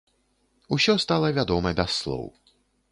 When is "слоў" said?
2.03-2.29